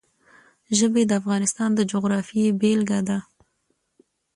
[0.77, 3.17] ژبې د افغانستان د جغرافیې بېلګه ده.